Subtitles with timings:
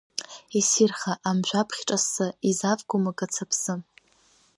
[0.59, 3.73] Иссирха амжәабӷьы ҿассы, иазавгома Қыц аԥсы?!